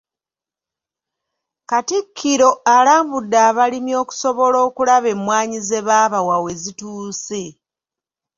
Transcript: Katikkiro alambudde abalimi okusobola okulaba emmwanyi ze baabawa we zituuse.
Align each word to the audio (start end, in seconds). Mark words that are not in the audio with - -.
Katikkiro 1.69 2.49
alambudde 2.75 3.37
abalimi 3.49 3.93
okusobola 4.01 4.57
okulaba 4.67 5.07
emmwanyi 5.15 5.57
ze 5.67 5.79
baabawa 5.87 6.35
we 6.43 6.51
zituuse. 6.61 7.43